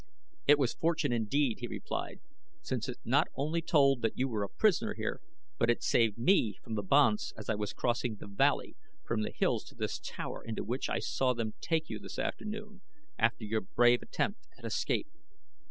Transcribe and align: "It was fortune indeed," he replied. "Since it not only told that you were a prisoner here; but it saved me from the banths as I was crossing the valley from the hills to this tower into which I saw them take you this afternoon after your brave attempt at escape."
"It 0.47 0.57
was 0.57 0.73
fortune 0.73 1.11
indeed," 1.11 1.59
he 1.59 1.67
replied. 1.67 2.21
"Since 2.63 2.89
it 2.89 2.97
not 3.05 3.27
only 3.35 3.61
told 3.61 4.01
that 4.01 4.17
you 4.17 4.27
were 4.27 4.41
a 4.41 4.49
prisoner 4.49 4.95
here; 4.95 5.21
but 5.59 5.69
it 5.69 5.83
saved 5.83 6.17
me 6.17 6.55
from 6.63 6.73
the 6.73 6.81
banths 6.81 7.33
as 7.37 7.49
I 7.51 7.53
was 7.53 7.71
crossing 7.71 8.15
the 8.15 8.25
valley 8.25 8.75
from 9.05 9.21
the 9.21 9.29
hills 9.31 9.63
to 9.65 9.75
this 9.75 9.99
tower 9.99 10.43
into 10.43 10.63
which 10.63 10.89
I 10.89 10.97
saw 10.97 11.33
them 11.35 11.53
take 11.61 11.87
you 11.87 11.99
this 11.99 12.17
afternoon 12.17 12.81
after 13.19 13.43
your 13.45 13.61
brave 13.61 14.01
attempt 14.01 14.47
at 14.57 14.65
escape." 14.65 15.09